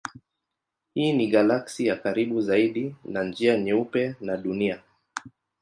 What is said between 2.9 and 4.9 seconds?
na Njia Nyeupe na Dunia.